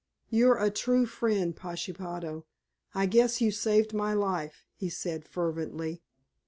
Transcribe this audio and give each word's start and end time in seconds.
"You're 0.31 0.57
a 0.57 0.71
true 0.71 1.05
friend, 1.05 1.55
Pashepaho, 1.55 2.45
I 2.95 3.05
guess 3.05 3.39
you 3.39 3.51
saved 3.51 3.93
my 3.93 4.15
life," 4.15 4.65
he 4.73 4.89
said 4.89 5.27
fervently. 5.27 6.01